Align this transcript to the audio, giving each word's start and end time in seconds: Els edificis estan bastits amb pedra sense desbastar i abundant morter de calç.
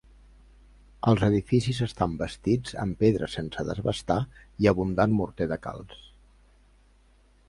Els 1.09 1.25
edificis 1.27 1.81
estan 1.87 2.15
bastits 2.21 2.73
amb 2.83 2.97
pedra 3.03 3.29
sense 3.33 3.67
desbastar 3.67 4.19
i 4.65 4.71
abundant 4.73 5.13
morter 5.21 5.49
de 5.53 5.59
calç. 5.67 5.95